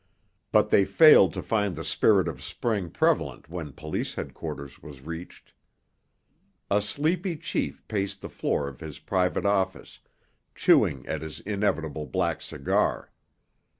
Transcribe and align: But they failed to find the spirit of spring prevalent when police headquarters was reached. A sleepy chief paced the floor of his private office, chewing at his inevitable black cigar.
But 0.51 0.71
they 0.71 0.83
failed 0.83 1.31
to 1.35 1.43
find 1.43 1.75
the 1.75 1.85
spirit 1.85 2.27
of 2.27 2.41
spring 2.41 2.89
prevalent 2.89 3.49
when 3.49 3.71
police 3.71 4.15
headquarters 4.15 4.81
was 4.81 5.01
reached. 5.03 5.53
A 6.71 6.81
sleepy 6.81 7.37
chief 7.37 7.87
paced 7.87 8.21
the 8.21 8.27
floor 8.29 8.67
of 8.67 8.79
his 8.79 8.97
private 8.97 9.45
office, 9.45 9.99
chewing 10.55 11.05
at 11.05 11.21
his 11.21 11.39
inevitable 11.41 12.07
black 12.07 12.41
cigar. 12.41 13.11